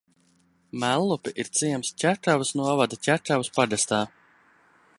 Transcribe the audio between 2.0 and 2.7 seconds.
Ķekavas